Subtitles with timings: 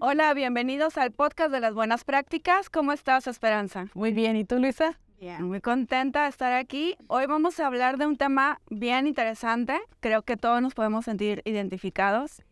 [0.00, 2.70] Hola, bienvenidos al podcast de las buenas prácticas.
[2.70, 3.88] ¿Cómo estás, Esperanza?
[3.94, 4.98] Muy bien, ¿y tú, Luisa?
[5.20, 6.96] Bien, muy contenta de estar aquí.
[7.08, 9.78] Hoy vamos a hablar de un tema bien interesante.
[10.00, 12.42] Creo que todos nos podemos sentir identificados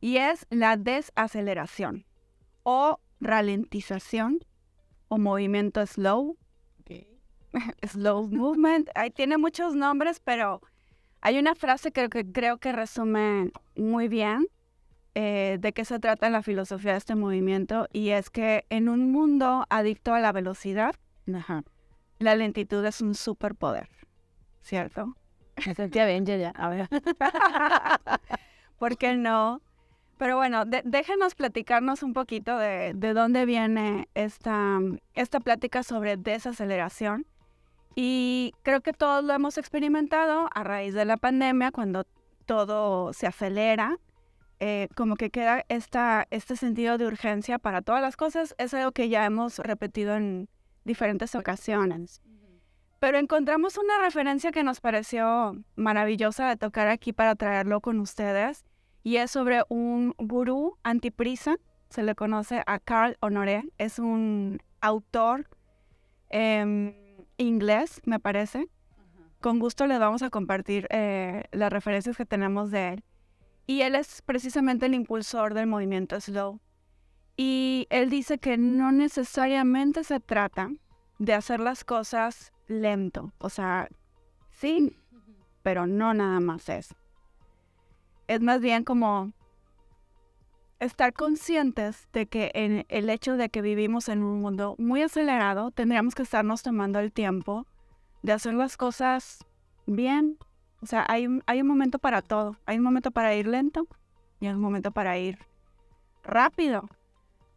[0.00, 2.04] y es la desaceleración
[2.62, 4.40] o ralentización
[5.08, 6.36] o movimiento slow.
[7.82, 8.88] slow movement.
[8.94, 10.60] Ahí tiene muchos nombres, pero
[11.22, 14.46] hay una frase que, que creo que resume muy bien
[15.14, 19.10] eh, de qué se trata la filosofía de este movimiento y es que en un
[19.10, 20.94] mundo adicto a la velocidad,
[22.18, 23.88] la lentitud es un superpoder,
[24.62, 25.16] ¿cierto?
[25.66, 26.88] Me sentía bien ya, a ver.
[28.78, 29.60] ¿Por qué no?
[30.16, 34.78] Pero bueno, déjenos platicarnos un poquito de, de dónde viene esta,
[35.14, 37.26] esta plática sobre desaceleración.
[37.94, 42.04] Y creo que todos lo hemos experimentado a raíz de la pandemia, cuando
[42.46, 43.98] todo se acelera
[44.62, 48.92] eh, como que queda esta, este sentido de urgencia para todas las cosas, es algo
[48.92, 50.50] que ya hemos repetido en
[50.84, 52.20] diferentes ocasiones.
[52.98, 58.66] Pero encontramos una referencia que nos pareció maravillosa de tocar aquí para traerlo con ustedes,
[59.02, 61.56] y es sobre un gurú antiprisa,
[61.88, 65.48] se le conoce a Carl Honoré, es un autor
[66.28, 66.94] em,
[67.40, 68.68] inglés, me parece.
[69.40, 73.04] Con gusto les vamos a compartir eh, las referencias que tenemos de él.
[73.66, 76.60] Y él es precisamente el impulsor del movimiento slow.
[77.36, 80.70] Y él dice que no necesariamente se trata
[81.18, 83.32] de hacer las cosas lento.
[83.38, 83.88] O sea,
[84.50, 84.96] sí,
[85.62, 86.94] pero no nada más eso.
[88.26, 89.32] Es más bien como
[90.80, 95.70] estar conscientes de que en el hecho de que vivimos en un mundo muy acelerado,
[95.70, 97.66] tendríamos que estarnos tomando el tiempo
[98.22, 99.44] de hacer las cosas
[99.86, 100.38] bien,
[100.82, 102.56] o sea, hay un, hay un momento para todo.
[102.66, 103.86] Hay un momento para ir lento
[104.40, 105.38] y hay un momento para ir
[106.22, 106.88] rápido.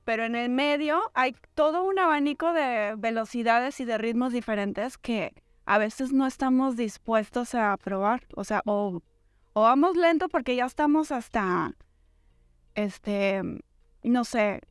[0.03, 5.34] Pero en el medio hay todo un abanico de velocidades y de ritmos diferentes que
[5.66, 8.23] a veces no estamos dispuestos a probar.
[8.35, 9.01] O sea, o,
[9.53, 11.73] o vamos lento porque ya estamos hasta,
[12.75, 13.41] este,
[14.03, 14.61] no sé,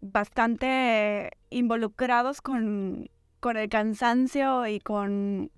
[0.00, 3.10] bastante involucrados con,
[3.40, 5.50] con el cansancio y con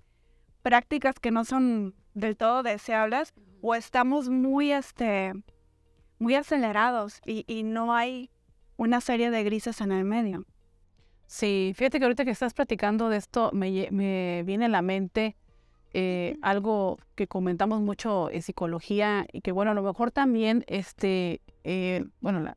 [0.61, 5.33] prácticas que no son del todo deseables o estamos muy, este,
[6.19, 8.29] muy acelerados y, no hay
[8.77, 10.45] una serie de grises en el medio.
[11.27, 15.37] Sí, fíjate que ahorita que estás platicando de esto me, me viene a la mente
[15.93, 21.41] eh, algo que comentamos mucho en psicología y que bueno, a lo mejor también, este,
[21.63, 22.55] eh, bueno,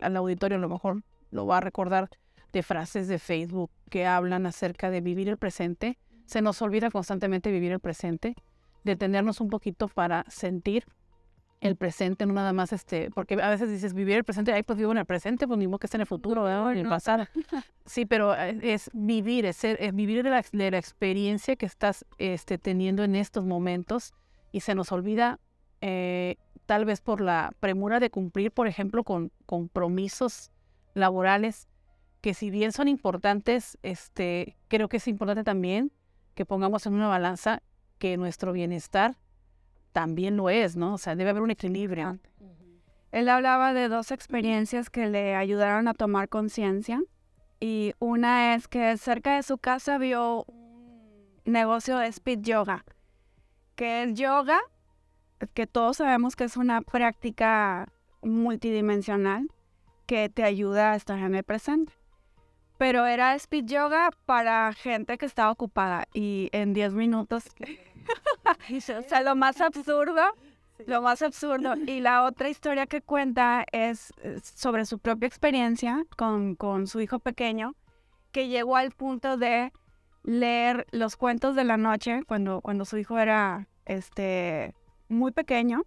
[0.00, 2.08] al auditorio a lo mejor lo va a recordar
[2.52, 5.98] de frases de Facebook que hablan acerca de vivir el presente.
[6.26, 8.34] Se nos olvida constantemente vivir el presente
[8.84, 10.86] detenernos un poquito para sentir
[11.60, 14.78] el presente, no nada más este, porque a veces dices vivir el presente, ay, pues
[14.78, 16.72] vivo en el presente, pues ni modo que esté en el futuro, ¿verdad?
[16.72, 17.26] en el pasado.
[17.84, 21.66] Sí, pero eh, es vivir, es, ser, es vivir de la, de la, experiencia que
[21.66, 24.14] estás este, teniendo en estos momentos
[24.52, 25.40] y se nos olvida,
[25.80, 30.52] eh, tal vez por la premura de cumplir, por ejemplo, con compromisos
[30.94, 31.68] laborales,
[32.20, 35.90] que si bien son importantes, este, creo que es importante también
[36.34, 37.62] que pongamos en una balanza
[37.98, 39.16] que nuestro bienestar
[39.92, 40.94] también lo es, ¿no?
[40.94, 42.18] O sea, debe haber un equilibrio.
[43.12, 47.02] Él hablaba de dos experiencias que le ayudaron a tomar conciencia.
[47.58, 52.84] Y una es que cerca de su casa vio un negocio de speed yoga,
[53.74, 54.60] que es yoga,
[55.54, 57.92] que todos sabemos que es una práctica
[58.22, 59.48] multidimensional
[60.06, 61.92] que te ayuda a estar en el presente
[62.80, 67.44] pero era speed yoga para gente que estaba ocupada y en 10 minutos
[68.98, 70.22] o sea, lo más absurdo,
[70.86, 71.74] lo más absurdo.
[71.86, 74.12] Y la otra historia que cuenta es
[74.42, 77.74] sobre su propia experiencia con, con su hijo pequeño,
[78.32, 79.72] que llegó al punto de
[80.22, 84.74] leer los cuentos de la noche cuando, cuando su hijo era este,
[85.08, 85.82] muy pequeño,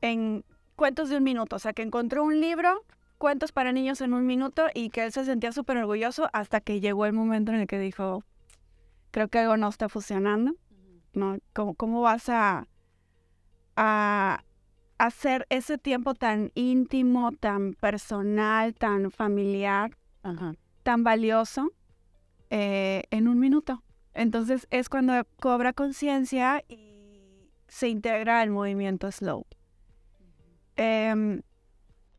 [0.00, 0.44] en
[0.76, 1.56] cuentos de un minuto.
[1.56, 2.84] O sea, que encontró un libro,
[3.18, 6.80] cuentos para niños en un minuto, y que él se sentía súper orgulloso hasta que
[6.80, 8.22] llegó el momento en el que dijo,
[9.10, 10.54] creo que algo no está funcionando.
[11.16, 11.38] ¿No?
[11.52, 12.66] ¿Cómo, vas a,
[13.76, 14.42] a
[14.98, 19.96] hacer ese tiempo tan íntimo, tan personal, tan familiar,
[20.82, 21.72] tan valioso
[22.50, 23.82] eh, en un minuto?
[24.14, 29.44] Entonces es cuando cobra conciencia y se integra el movimiento slow.
[30.76, 31.42] Eh,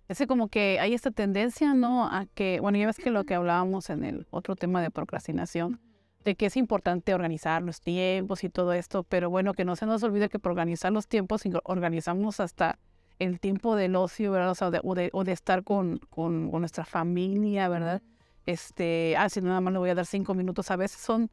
[0.08, 2.06] ese como que hay esta tendencia, ¿no?
[2.06, 5.80] A que, bueno, ya ves que lo que hablábamos en el otro tema de procrastinación,
[6.26, 9.86] de que es importante organizar los tiempos y todo esto, pero bueno, que no se
[9.86, 12.80] nos olvide que por organizar los tiempos organizamos hasta
[13.20, 14.50] el tiempo del ocio, ¿verdad?
[14.50, 18.02] O, sea, de, o, de, estar con, con, nuestra familia, ¿verdad?
[18.48, 21.30] Este, ah, si nada más le voy a dar cinco minutos, a veces son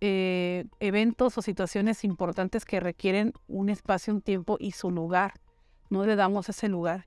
[0.00, 5.34] eh, eventos o situaciones importantes que requieren un espacio, un tiempo y su lugar.
[5.90, 7.06] No le damos ese lugar.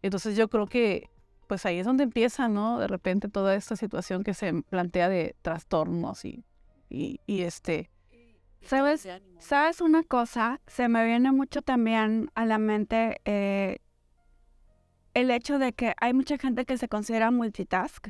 [0.00, 1.10] Entonces yo creo que
[1.48, 2.78] pues ahí es donde empieza, ¿no?
[2.78, 6.44] De repente toda esta situación que se plantea de trastornos y
[6.92, 7.90] y, este...
[8.62, 9.08] ¿Sabes,
[9.40, 10.60] ¿Sabes una cosa?
[10.68, 13.78] Se me viene mucho también a la mente eh,
[15.14, 18.08] el hecho de que hay mucha gente que se considera multitask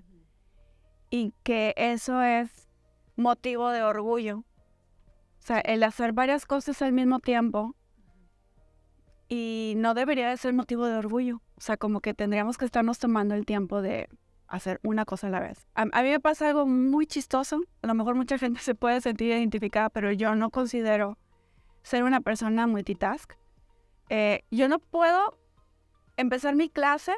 [1.09, 2.69] y que eso es
[3.17, 4.39] motivo de orgullo.
[4.41, 7.75] O sea, el hacer varias cosas al mismo tiempo
[9.29, 11.41] y no debería de ser motivo de orgullo.
[11.57, 14.09] O sea, como que tendríamos que estarnos tomando el tiempo de
[14.53, 15.67] hacer una cosa a la vez.
[15.75, 17.63] A, mí me pasa algo muy chistoso.
[17.81, 21.19] A lo mejor mucha gente se puede sentir identificada, pero yo no considero
[21.83, 23.33] ser una persona multitask.
[24.11, 25.39] Eh, yo no puedo
[26.19, 27.15] empezar mi clase,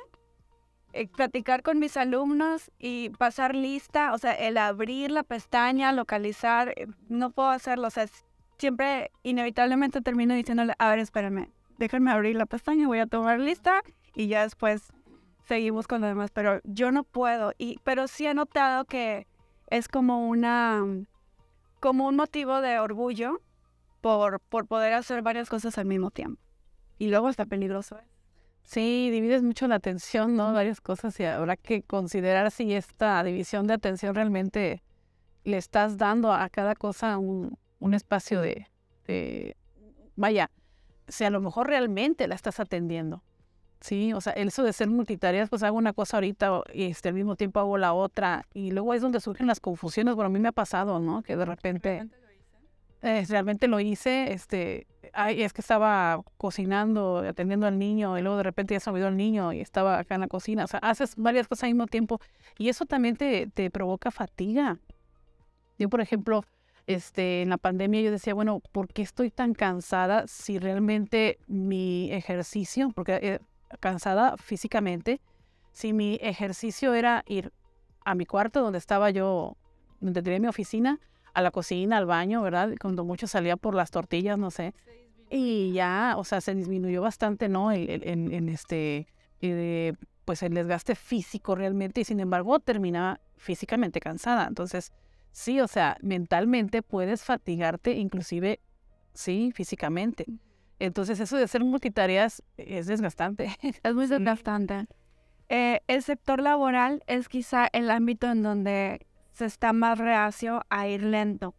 [0.92, 6.72] eh, platicar con mis alumnos y pasar lista, o sea, el abrir la pestaña, localizar,
[6.76, 7.88] eh, no puedo hacerlo.
[7.88, 8.06] O sea,
[8.58, 13.82] siempre inevitablemente termino diciéndole, a ver, espérame, déjenme abrir la pestaña, voy a tomar lista
[14.14, 14.92] y ya después
[15.46, 17.52] seguimos con lo demás, pero yo no puedo.
[17.58, 19.26] Y, pero sí he notado que
[19.68, 20.82] es como una,
[21.80, 23.40] como un motivo de orgullo
[24.00, 26.40] por, por poder hacer varias cosas al mismo tiempo.
[26.98, 27.98] Y luego está peligroso.
[27.98, 28.06] ¿eh?
[28.62, 30.52] Sí, divides mucho la atención, ¿no?
[30.52, 34.82] Varias cosas y habrá que considerar si esta división de atención realmente
[35.44, 38.68] le estás dando a cada cosa un, un espacio de,
[39.06, 39.56] de,
[40.16, 40.50] vaya,
[41.08, 43.22] si a lo mejor realmente la estás atendiendo.
[43.84, 47.14] Sí, o sea, eso de ser multitareas, pues hago una cosa ahorita y este, al
[47.14, 48.46] mismo tiempo hago la otra.
[48.54, 50.14] Y luego es donde surgen las confusiones.
[50.14, 51.22] Bueno, a mí me ha pasado, ¿no?
[51.22, 52.08] Que de repente...
[53.02, 58.38] Eh, realmente lo hice, este, ay, es que estaba cocinando, atendiendo al niño, y luego
[58.38, 60.64] de repente ya se olvidó el niño y estaba acá en la cocina.
[60.64, 62.18] O sea, haces varias cosas al mismo tiempo
[62.56, 64.78] y eso también te, te provoca fatiga.
[65.78, 66.46] Yo, por ejemplo,
[66.86, 72.10] este, en la pandemia yo decía, bueno, ¿por qué estoy tan cansada si realmente mi
[72.10, 73.38] ejercicio, porque eh,
[73.80, 75.20] cansada físicamente,
[75.72, 77.52] si mi ejercicio era ir
[78.04, 79.56] a mi cuarto donde estaba yo,
[80.00, 81.00] donde tenía mi oficina,
[81.34, 82.74] a la cocina, al baño, ¿verdad?
[82.80, 84.72] Cuando mucho salía por las tortillas, no sé.
[85.30, 87.72] Y ya, o sea, se disminuyó bastante, ¿no?
[87.72, 89.08] En, este,
[89.40, 89.94] eh,
[90.24, 94.46] pues el desgaste físico realmente y sin embargo terminaba físicamente cansada.
[94.46, 94.92] Entonces,
[95.32, 98.60] sí, o sea, mentalmente puedes fatigarte inclusive,
[99.12, 100.26] sí, físicamente.
[100.78, 103.56] Entonces eso de hacer multitareas es desgastante.
[103.82, 104.86] Es muy desgastante.
[105.48, 110.88] Eh, el sector laboral es quizá el ámbito en donde se está más reacio a
[110.88, 111.54] ir lento.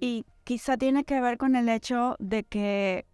[0.00, 3.06] Y quizá tiene que ver con el hecho de que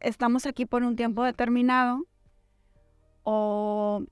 [0.00, 2.04] estamos aquí por un tiempo determinado
[3.22, 4.02] o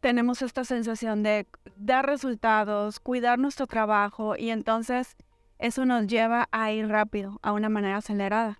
[0.00, 1.46] tenemos esta sensación de
[1.76, 5.16] dar resultados, cuidar nuestro trabajo y entonces
[5.58, 8.58] eso nos lleva a ir rápido, a una manera acelerada.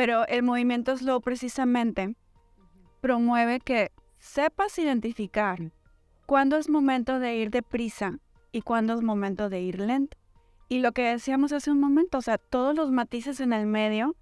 [0.00, 2.16] Pero el movimiento slow precisamente
[3.02, 5.72] promueve que sepas identificar
[6.24, 8.18] cuándo es momento de ir deprisa
[8.50, 10.16] y cuándo es momento de ir lento.
[10.70, 14.16] Y lo que decíamos hace un momento, o sea, todos los matices en el medio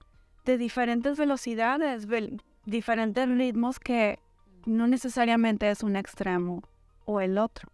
[0.44, 2.08] de diferentes velocidades,
[2.64, 4.18] diferentes ritmos que
[4.66, 6.60] no necesariamente es un extremo
[7.04, 7.70] o el otro.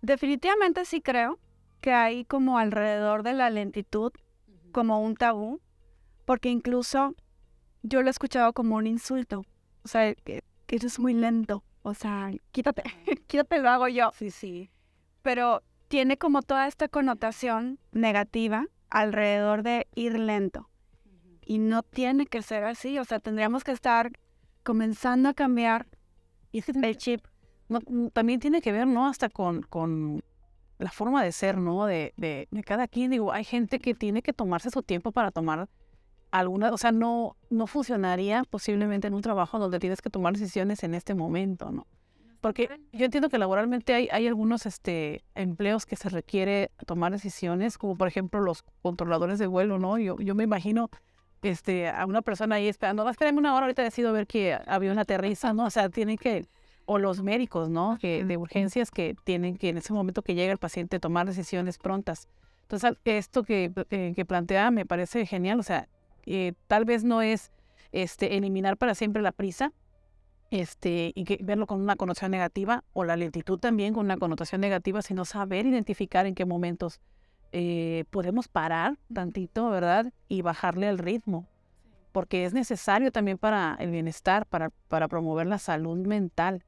[0.00, 1.38] Definitivamente sí creo
[1.82, 4.12] que hay como alrededor de la lentitud
[4.72, 5.60] como un tabú
[6.24, 7.14] porque incluso
[7.82, 9.44] yo lo he escuchado como un insulto.
[9.84, 11.64] O sea, que, que eres muy lento.
[11.82, 12.82] O sea, quítate,
[13.26, 14.10] quítate, lo hago yo.
[14.14, 14.70] Sí, sí.
[15.22, 20.68] Pero tiene como toda esta connotación negativa alrededor de ir lento.
[21.44, 22.98] Y no tiene que ser así.
[22.98, 24.12] O sea, tendríamos que estar
[24.62, 25.86] comenzando a cambiar
[26.52, 27.26] el chip.
[27.68, 29.06] Mm, también tiene que ver, ¿no?
[29.08, 30.22] Hasta con, con
[30.78, 31.86] la forma de ser, ¿no?
[31.86, 33.10] De, de, de, cada quien.
[33.10, 35.68] Digo, hay gente que tiene que tomarse su tiempo para tomar
[36.32, 40.82] alguna, o sea, no, no funcionaría posiblemente en un trabajo donde tienes que tomar decisiones
[40.82, 41.86] en este momento, ¿no?
[42.40, 47.78] Porque yo entiendo que laboralmente hay, hay algunos este, empleos que se requiere tomar decisiones,
[47.78, 49.96] como por ejemplo los controladores de vuelo, ¿no?
[49.98, 50.90] Yo, yo me imagino
[51.42, 55.52] este, a una persona ahí esperando, espérame una hora, ahorita decido ver que avión aterriza,
[55.52, 55.66] ¿no?
[55.66, 56.46] O sea, tienen que,
[56.84, 57.98] o los médicos, ¿no?
[58.00, 61.78] Que, de urgencias que tienen que en ese momento que llega el paciente tomar decisiones
[61.78, 62.26] prontas.
[62.62, 65.88] Entonces, esto que, eh, que plantea me parece genial, o sea,
[66.66, 67.52] tal vez no es
[67.92, 69.72] este, eliminar para siempre la prisa
[70.50, 75.00] este, y verlo con una connotación negativa o la lentitud también con una connotación negativa,
[75.00, 77.00] sino saber identificar en qué momentos
[77.52, 80.12] eh, podemos parar tantito, ¿verdad?
[80.28, 81.46] Y bajarle el ritmo,
[82.12, 86.64] porque es necesario también para el bienestar, para, para promover la salud mental,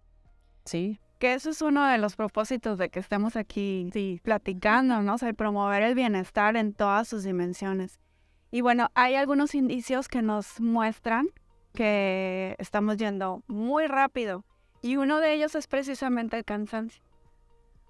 [0.64, 0.98] ¿sí?
[1.18, 3.90] Que eso es uno de los propósitos de que estemos aquí
[4.22, 5.14] platicando, ¿no?
[5.14, 7.98] O sea, promover el bienestar en todas sus dimensiones.
[8.54, 11.26] Y bueno, hay algunos indicios que nos muestran
[11.72, 14.44] que estamos yendo muy rápido.
[14.80, 17.02] Y uno de ellos es precisamente el cansancio.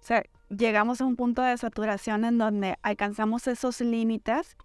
[0.01, 4.57] O sea, llegamos a un punto de saturación en donde alcanzamos esos límites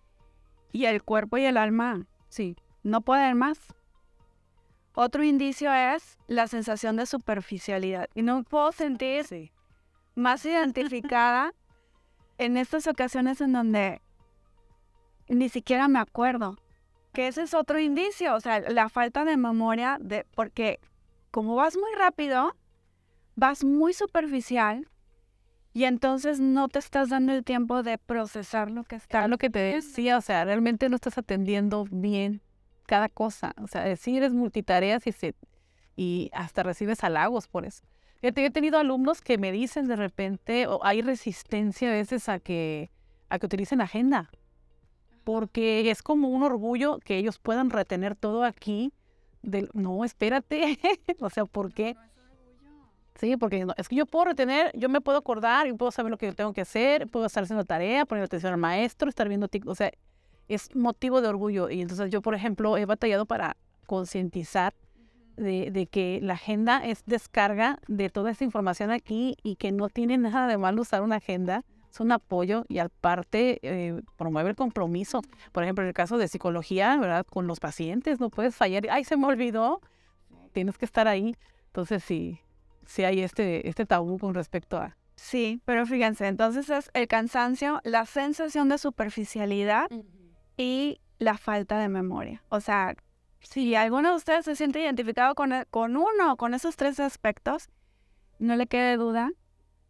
[0.72, 3.60] y el cuerpo y el alma, sí, no pueden más.
[4.94, 8.08] Otro indicio es la sensación de superficialidad.
[8.16, 9.52] Y no puedo sentir
[10.16, 11.54] más identificada
[12.38, 14.02] en estas ocasiones en donde
[15.30, 16.58] ni siquiera me acuerdo.
[17.14, 20.80] Que ese es otro indicio, o sea, la falta de memoria, de, porque
[21.32, 22.56] como vas muy rápido,
[23.36, 24.88] vas muy superficial
[25.74, 29.28] y entonces no te estás dando el tiempo de procesar lo que está.
[29.28, 32.42] Lo que te decía, o sea, realmente no estás atendiendo bien
[32.86, 33.54] cada cosa.
[33.62, 35.36] O sea, si eres multitareas y, se,
[35.96, 37.84] y hasta recibes halagos por eso.
[38.22, 42.30] Fíjate, yo he tenido alumnos que me dicen de repente, o hay resistencia a veces
[42.30, 42.92] a que,
[43.30, 44.30] a que utilicen agenda
[45.30, 48.92] porque es como un orgullo que ellos puedan retener todo aquí.
[49.74, 50.80] no, espérate,
[51.20, 51.96] o sea, ¿por qué?
[53.14, 56.18] Sí, porque es que yo puedo retener, yo me puedo acordar, yo puedo saber lo
[56.18, 59.48] que yo tengo que hacer, puedo estar haciendo tarea, poner atención al maestro, estar viendo
[59.48, 59.92] TikTok, o sea,
[60.48, 61.70] es motivo de orgullo.
[61.70, 63.56] Y entonces yo, por ejemplo, he batallado para
[63.86, 64.74] concientizar
[65.38, 69.90] de, de, que la agenda es descarga de toda esta información aquí y que no
[69.90, 74.56] tiene nada de malo usar una agenda es un apoyo y aparte eh, promueve el
[74.56, 75.22] compromiso.
[75.52, 77.26] Por ejemplo, en el caso de psicología, ¿verdad?
[77.26, 78.84] Con los pacientes, no puedes fallar.
[78.92, 79.82] Ay, se me olvidó.
[80.52, 81.36] Tienes que estar ahí.
[81.68, 82.40] Entonces, sí,
[82.86, 84.96] sí hay este, este tabú con respecto a...
[85.16, 89.90] Sí, pero fíjense, entonces es el cansancio, la sensación de superficialidad
[90.56, 92.42] y la falta de memoria.
[92.48, 92.96] O sea,
[93.42, 97.70] si alguno de ustedes se siente identificado con, e, con uno, con esos tres aspectos,
[98.40, 99.32] no le quede duda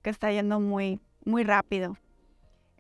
[0.01, 1.97] que está yendo muy, muy rápido.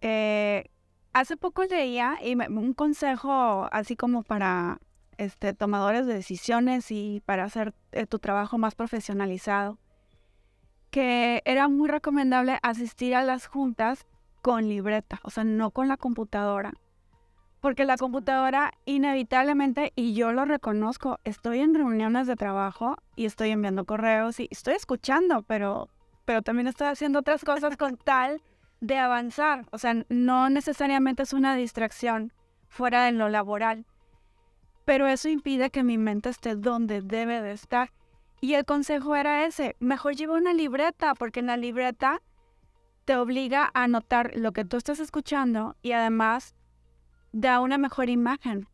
[0.01, 0.65] Eh,
[1.13, 4.79] hace poco leía y un consejo así como para
[5.17, 9.77] este, tomadores de decisiones y para hacer eh, tu trabajo más profesionalizado,
[10.91, 14.07] que era muy recomendable asistir a las juntas
[14.41, 16.73] con libreta, o sea, no con la computadora.
[17.59, 23.49] Porque la computadora inevitablemente, y yo lo reconozco, estoy en reuniones de trabajo y estoy
[23.49, 25.89] enviando correos y estoy escuchando, pero
[26.29, 28.39] pero también estoy haciendo otras cosas con tal
[28.81, 29.65] de avanzar.
[29.71, 32.33] O sea, no necesariamente es una distracción
[32.67, 33.87] fuera de lo laboral,
[34.85, 37.91] pero eso impide que mi mente esté donde debe de estar.
[38.41, 42.21] Y el consejo era ese, mejor lleva una libreta, porque en la libreta
[43.05, 46.53] te obliga a anotar lo que tú estás escuchando y además
[47.31, 48.67] da una mejor imagen,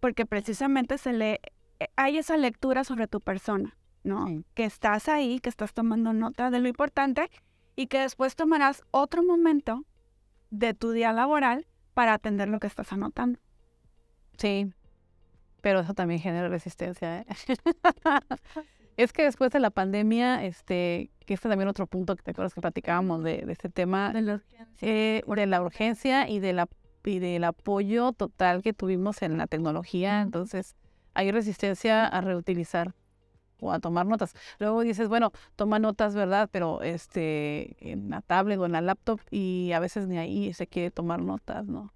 [0.00, 1.40] porque precisamente se le,
[1.80, 3.76] eh, hay esa lectura sobre tu persona.
[4.04, 4.44] ¿No?
[4.54, 7.30] Que estás ahí, que estás tomando nota de lo importante
[7.74, 9.84] y que después tomarás otro momento
[10.50, 13.40] de tu día laboral para atender lo que estás anotando.
[14.36, 14.72] Sí,
[15.60, 17.20] pero eso también genera resistencia.
[17.20, 17.26] ¿eh?
[18.96, 22.54] es que después de la pandemia, este, que este también otro punto que te acuerdas
[22.54, 24.68] que platicábamos de, este tema, de la, urgencia.
[24.82, 26.68] Eh, de la urgencia y, de la,
[27.04, 30.76] y del apoyo total que tuvimos en la tecnología, entonces
[31.14, 32.94] hay resistencia a reutilizar
[33.72, 34.34] a tomar notas.
[34.58, 36.48] Luego dices, bueno, toma notas, ¿verdad?
[36.50, 40.66] Pero este, en la tablet o en la laptop y a veces ni ahí se
[40.66, 41.92] quiere tomar notas, ¿no?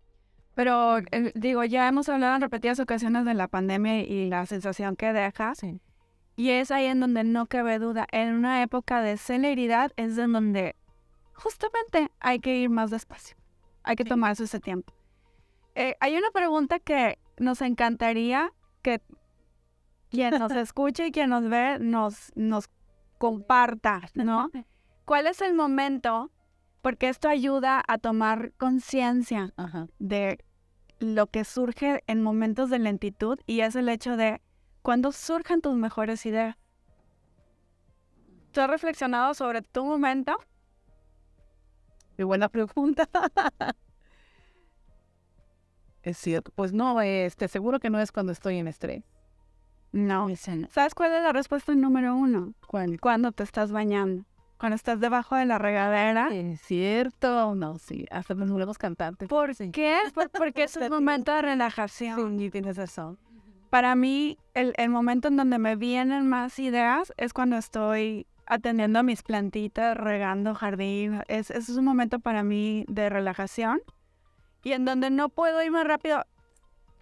[0.55, 4.97] Pero eh, digo, ya hemos hablado en repetidas ocasiones de la pandemia y la sensación
[4.97, 5.55] que deja.
[5.55, 5.81] Sí.
[6.35, 8.07] Y es ahí en donde no cabe duda.
[8.11, 10.75] En una época de celeridad es en donde
[11.33, 13.37] justamente hay que ir más despacio.
[13.85, 14.93] Hay que tomarse ese tiempo.
[15.75, 19.01] Eh, hay una pregunta que nos encantaría que
[20.11, 22.69] quien nos escuche y quien nos ve nos, nos
[23.19, 24.51] comparta, ¿no?
[25.05, 26.31] ¿Cuál es el momento?
[26.83, 29.53] Porque esto ayuda a tomar conciencia
[29.99, 30.45] de
[31.01, 34.41] lo que surge en momentos de lentitud y es el hecho de
[34.83, 36.57] cuando surjan tus mejores ideas.
[38.53, 40.37] ¿Tú has reflexionado sobre tu momento?
[42.17, 43.09] Qué buena pregunta.
[46.03, 46.51] es cierto.
[46.55, 49.05] Pues no, este, seguro que no es cuando estoy en estrés.
[49.93, 50.29] No.
[50.71, 52.53] ¿Sabes cuál es la respuesta número uno?
[52.67, 53.01] ¿Cuál?
[53.01, 54.25] Cuando te estás bañando.
[54.59, 56.29] Cuando estás debajo de la regadera.
[56.33, 57.55] Es cierto.
[57.55, 58.07] No, sí.
[58.11, 59.29] Hasta nos volvemos cantantes.
[59.29, 59.99] ¿Por qué?
[60.37, 62.39] porque es un momento de relajación.
[62.39, 63.19] Sí, tienes razón.
[63.71, 69.03] Para mí, el, momento en donde me vienen más ideas es cuando estoy atendiendo a
[69.03, 71.23] mis plantitas, regando jardín.
[71.29, 73.81] Es, es un momento para mí de relajación.
[74.65, 76.25] Y en donde no puedo ir más rápido,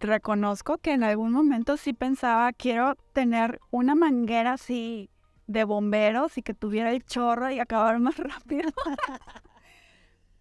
[0.01, 5.11] reconozco que en algún momento sí pensaba, quiero tener una manguera así
[5.47, 8.71] de bomberos y que tuviera el chorro y acabar más rápido.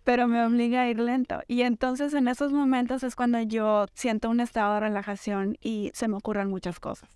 [0.04, 1.42] Pero me obliga a ir lento.
[1.48, 6.08] Y entonces en esos momentos es cuando yo siento un estado de relajación y se
[6.08, 7.10] me ocurren muchas cosas.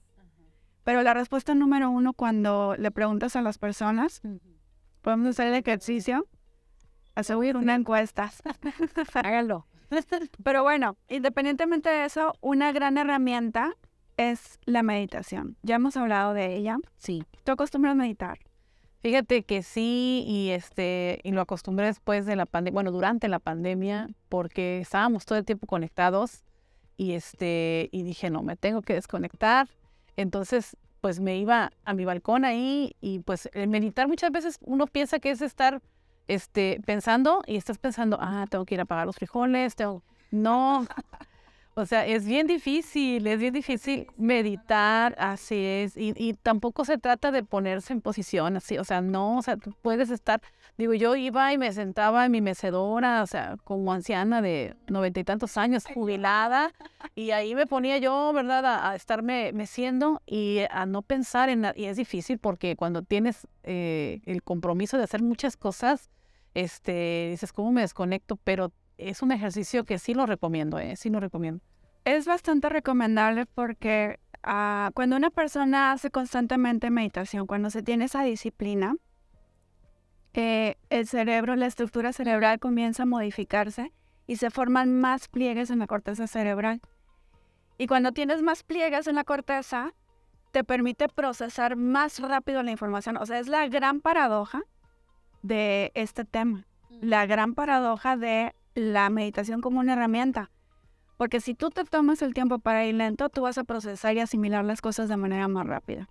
[0.84, 4.22] Pero la respuesta número uno cuando le preguntas a las personas,
[5.02, 6.26] podemos hacer el ejercicio,
[7.14, 8.32] hacer una encuesta.
[9.14, 9.68] Hágalo.
[10.44, 13.74] Pero bueno, independientemente de eso, una gran herramienta
[14.18, 15.56] es la meditación.
[15.64, 16.78] Ya hemos hablado de ella.
[16.98, 17.24] Sí.
[17.44, 18.40] ¿Tú acostumbras a meditar?
[19.02, 23.40] Fíjate que sí, y este, y lo acostumbré después de la pandemia, bueno, durante la
[23.40, 26.44] pandemia, porque estábamos todo el tiempo conectados,
[26.98, 29.70] y este, y dije, no, me tengo que desconectar.
[30.18, 34.86] Entonces, pues me iba a mi balcón ahí, y pues el meditar muchas veces uno
[34.86, 35.82] piensa que es estar
[36.30, 40.04] este, pensando, y estás pensando, ah, tengo que ir a pagar los frijoles, tengo.
[40.32, 40.86] No,
[41.80, 47.32] o sea, es bien difícil, es bien difícil meditar, así es, y, tampoco se trata
[47.32, 50.42] de ponerse en posición así, o sea, no, o sea, tú puedes estar,
[50.78, 55.22] digo, yo iba y me sentaba en mi mecedora, o sea, como anciana de noventa
[55.22, 56.74] y tantos años, jubilada,
[57.16, 61.74] y ahí me ponía yo, ¿verdad?, a, estarme meciendo y a no pensar en nada,
[61.78, 66.10] y es difícil porque cuando tienes eh, el compromiso de hacer muchas cosas,
[66.54, 68.36] este, dices, ¿cómo me desconecto?
[68.38, 70.96] Pero es un ejercicio que sí lo recomiendo, ¿eh?
[70.96, 71.64] Sí lo recomiendo.
[72.06, 78.24] Es bastante recomendable porque ah, cuando una persona hace constantemente meditación, cuando se tiene esa
[78.24, 78.96] disciplina,
[80.34, 83.92] eh, el cerebro, la estructura cerebral comienza a modificarse
[84.28, 86.82] y se forman más pliegues en la corteza cerebral.
[87.78, 89.94] Y cuando tienes más pliegues en la corteza,
[90.52, 93.18] te permite procesar más rápido la información.
[93.18, 94.64] O sea, es la gran paradoja
[95.42, 96.66] de este tema,
[97.02, 100.52] la gran paradoja de la meditación como una herramienta.
[101.18, 104.22] Porque si tú te tomas el tiempo para ir lento, tú vas a procesar y
[104.22, 106.08] asimilar las cosas de manera más rápida.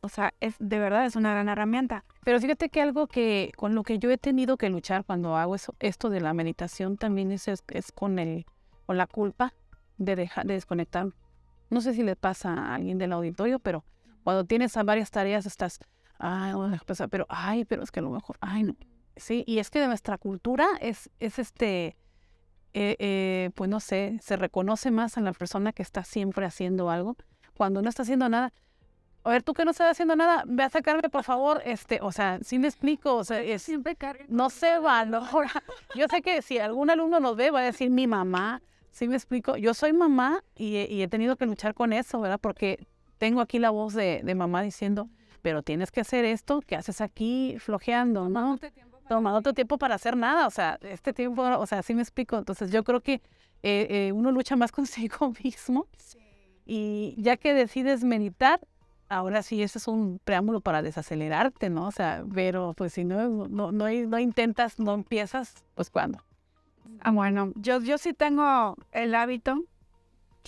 [0.00, 2.04] O sea, es, de verdad es una gran herramienta.
[2.24, 5.54] Pero fíjate que algo que con lo que yo he tenido que luchar cuando hago
[5.54, 8.46] eso, esto de la meditación también es, es, con, el,
[8.86, 9.54] con la culpa
[9.96, 11.08] de, dejar, de desconectar.
[11.70, 13.84] No sé si le pasa a alguien del auditorio, pero
[14.24, 15.80] cuando tienes varias tareas estás,
[16.18, 16.52] ay,
[17.10, 18.76] pero, ay, pero es que a lo mejor, ay, no.
[19.16, 21.96] Sí, y es que de nuestra cultura es, es este,
[22.74, 26.90] eh, eh, pues no sé, se reconoce más a la persona que está siempre haciendo
[26.90, 27.16] algo.
[27.56, 28.52] Cuando no está haciendo nada,
[29.24, 32.12] a ver, tú que no estás haciendo nada, ve a sacarme, por favor, este, o
[32.12, 33.96] sea, sí me explico, o sea, es, siempre
[34.28, 35.50] no se valora.
[35.94, 39.16] Yo sé que si algún alumno nos ve, va a decir mi mamá, sí me
[39.16, 39.56] explico.
[39.56, 42.38] Yo soy mamá y, he tenido que luchar con eso, ¿verdad?
[42.40, 42.86] Porque
[43.18, 45.08] tengo aquí la voz de, de mamá diciendo,
[45.42, 48.58] pero tienes que hacer esto que haces aquí flojeando, ¿no?
[49.08, 52.36] tomando otro tiempo para hacer nada, o sea, este tiempo, o sea, así me explico.
[52.36, 53.14] Entonces yo creo que
[53.62, 55.88] eh, eh, uno lucha más consigo mismo
[56.66, 58.60] y ya que decides meditar,
[59.08, 61.86] ahora sí, ese es un preámbulo para desacelerarte, ¿no?
[61.86, 66.22] O sea, pero pues si no, no, no, intentas, no empiezas, pues ¿cuándo?
[67.00, 69.64] Ah, bueno, yo, yo sí tengo el hábito,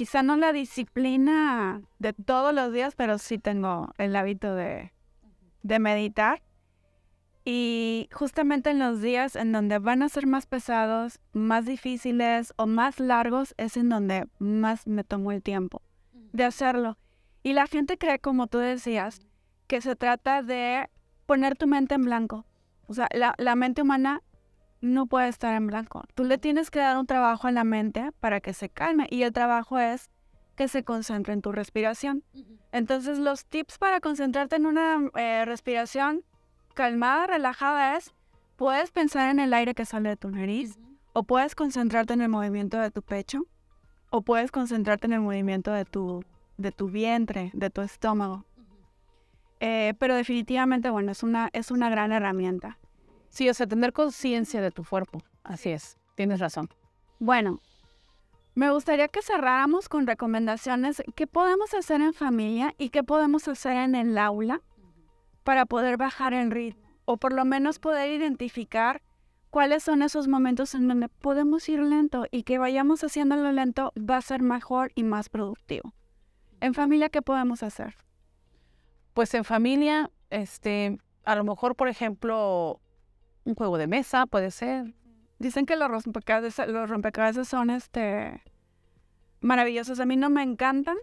[0.01, 4.93] quizá no la disciplina de todos los días, pero sí tengo el hábito de,
[5.63, 6.41] meditar.
[7.45, 12.67] Y justamente en los días en donde van a ser más pesados, más difíciles o
[12.67, 15.83] más largos, es en donde más me tomo el tiempo
[16.33, 16.97] de hacerlo.
[17.43, 19.21] Y la gente cree, como tú decías,
[19.67, 20.89] que se trata de
[21.27, 22.47] poner tu mente en blanco.
[22.87, 24.23] O sea, la, mente humana
[24.81, 26.05] no puede estar en blanco.
[26.15, 29.07] Tú le tienes que dar un trabajo a la mente para que se calme.
[29.11, 30.11] Y el trabajo es
[30.57, 32.23] que se concentre en tu respiración.
[32.73, 36.23] Entonces, los tips para concentrarte en una eh, respiración
[36.75, 38.15] calmada, relajada es,
[38.57, 40.79] puedes pensar en el aire que sale de tu nariz,
[41.13, 43.47] o puedes concentrarte en el movimiento de tu pecho,
[44.11, 46.25] o puedes concentrarte en el movimiento de tu,
[46.59, 48.45] de tu vientre, de tu estómago.
[49.61, 52.79] Eh, pero definitivamente, bueno, es una, es una gran herramienta.
[53.31, 55.23] Sí, o sea, tener conciencia de tu cuerpo.
[55.43, 56.69] Así es, tienes razón.
[57.19, 57.61] Bueno,
[58.55, 63.77] me gustaría que cerráramos con recomendaciones qué podemos hacer en familia y qué podemos hacer
[63.77, 64.61] en el aula
[65.45, 69.03] para poder bajar el ritmo o por lo menos poder identificar
[69.51, 74.17] cuáles son esos momentos en donde podemos ir lento y que vayamos haciéndolo lento va
[74.17, 75.93] a ser mejor y más productivo.
[76.61, 77.97] En familia, ¿qué podemos hacer?
[79.15, 82.81] Pues en familia, este, a lo mejor, por ejemplo,
[83.45, 84.95] un juego de mesa puede ser.
[85.39, 88.43] Dicen que los rompecabezas, los rompecabezas son este
[89.41, 90.01] maravillosos.
[90.01, 90.97] A mí no me encantan,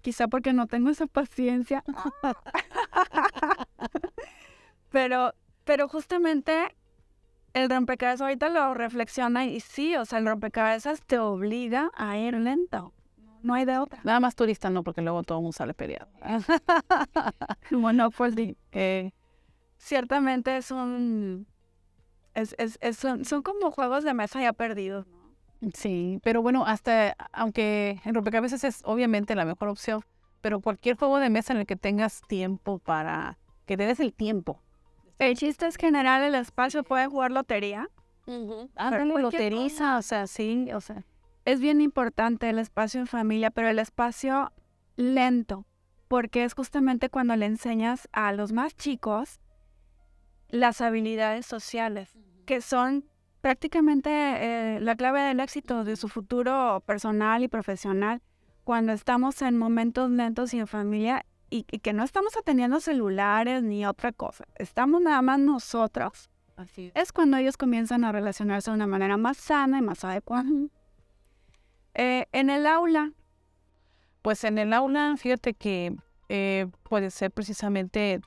[0.00, 1.84] quizá porque no tengo esa paciencia.
[4.90, 6.74] pero, pero justamente
[7.52, 12.34] el rompecabezas ahorita lo reflexiona y sí, o sea, el rompecabezas te obliga a ir
[12.34, 12.94] lento.
[13.42, 14.00] No hay de otra.
[14.04, 16.08] Nada más turista no, porque luego todo el mundo sale peleado.
[17.70, 18.56] Monopoly.
[18.70, 19.10] Eh,
[19.82, 21.46] ciertamente es un...
[22.34, 25.20] Es, es, es- son, son como juegos de mesa ya perdidos, ¿no?
[25.74, 30.02] Sí, pero bueno, hasta, aunque el rompecabezas es obviamente la mejor opción,
[30.40, 34.12] pero cualquier juego de mesa en el que tengas tiempo para, que te des el
[34.12, 34.60] tiempo.
[35.18, 37.88] El chiste es generar el espacio, pueden jugar lotería.
[38.74, 41.04] Ándale, cualquier loteriza, o sea, sí, o sea.
[41.44, 44.52] Es bien importante el espacio en familia, pero el espacio
[44.96, 45.64] lento,
[46.08, 49.38] porque es justamente cuando le enseñas a los más chicos
[50.52, 53.04] las habilidades sociales, que son
[53.40, 58.22] prácticamente eh, la clave del éxito de su futuro personal y profesional.
[58.62, 63.64] Cuando estamos en momentos lentos y en familia y, y que no estamos atendiendo celulares
[63.64, 68.76] ni otra cosa, estamos nada más nosotros, Así es cuando ellos comienzan a relacionarse de
[68.76, 70.48] una manera más sana y más adecuada.
[71.94, 73.12] Eh, en el aula,
[74.22, 75.96] Pues en el aula, fíjate que
[76.28, 78.20] eh, puede ser precisamente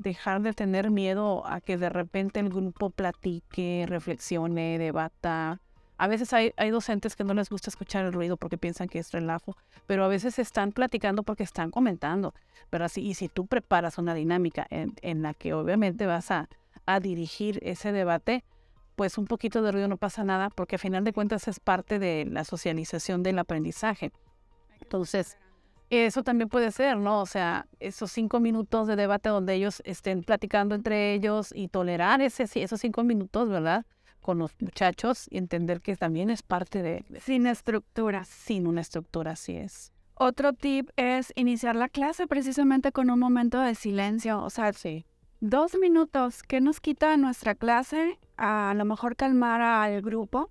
[0.00, 5.60] dejar de tener miedo a que de repente el grupo platique, reflexione, debata.
[5.98, 8.98] A veces hay, hay docentes que no les gusta escuchar el ruido porque piensan que
[8.98, 12.34] es relajo, pero a veces están platicando porque están comentando,
[12.72, 12.90] ¿verdad?
[12.96, 16.48] Y si tú preparas una dinámica en, en la que obviamente vas a,
[16.86, 18.44] a dirigir ese debate,
[18.96, 21.98] pues un poquito de ruido no pasa nada porque a final de cuentas es parte
[21.98, 24.12] de la socialización del aprendizaje.
[24.80, 25.36] Entonces,
[25.96, 27.20] eso también puede ser, ¿no?
[27.20, 32.20] O sea, esos cinco minutos de debate donde ellos estén platicando entre ellos y tolerar
[32.20, 33.84] ese, sí, esos cinco minutos, ¿verdad?
[34.20, 38.28] Con los muchachos y entender que también es parte de, sin estructuras.
[38.28, 39.92] sin una estructura, así es.
[40.14, 44.42] Otro tip es iniciar la clase precisamente con un momento de silencio.
[44.42, 45.06] O sea, Sí.
[45.40, 46.42] dos minutos.
[46.42, 48.18] ¿Qué nos quita nuestra clase?
[48.36, 50.50] A lo mejor calmar al grupo,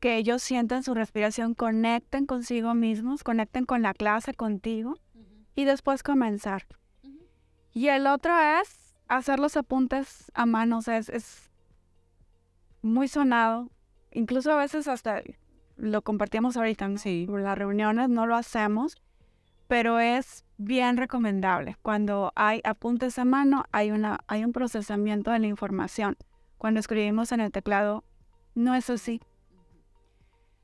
[0.00, 4.98] que ellos sientan su respiración, conecten consigo mismos, conecten con la clase, contigo,
[5.54, 6.66] y después comenzar.
[7.72, 10.78] Y el otro es hacer los apuntes a mano.
[10.78, 11.50] O sea, es, es
[12.82, 13.70] muy sonado.
[14.12, 15.22] Incluso a veces hasta
[15.76, 16.98] lo compartíamos ahorita, ¿no?
[16.98, 17.24] Sí.
[17.28, 18.96] Por las reuniones no lo hacemos,
[19.66, 21.76] pero es bien recomendable.
[21.82, 26.16] Cuando hay apuntes a mano, hay, una, hay un procesamiento de la información.
[26.56, 28.04] Cuando escribimos en el teclado,
[28.54, 29.20] no es así.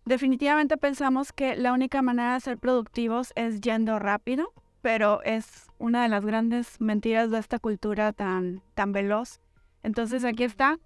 [0.04, 6.02] Definitivamente pensamos que la única manera de ser productivos es yendo rápido, pero es una
[6.02, 9.40] de las grandes mentiras de esta cultura tan, tan veloz.
[9.82, 10.78] Entonces aquí está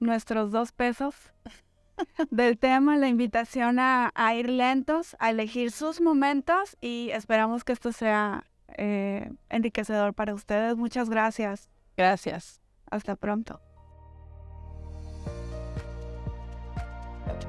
[0.00, 1.14] nuestros dos pesos
[2.30, 7.72] del tema, la invitación a, a ir lentos, a elegir sus momentos y esperamos que
[7.72, 8.44] esto sea
[8.76, 10.76] eh, enriquecedor para ustedes.
[10.76, 11.70] Muchas gracias.
[11.96, 12.60] Gracias.
[12.90, 13.60] Hasta pronto.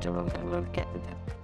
[0.01, 1.34] Don't look at them.